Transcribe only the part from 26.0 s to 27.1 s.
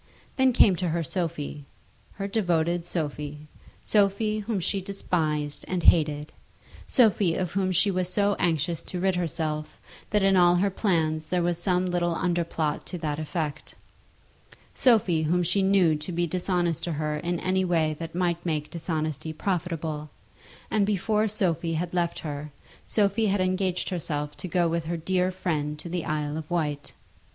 Isle of Wight!